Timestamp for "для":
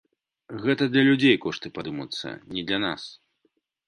0.93-1.03, 2.71-2.79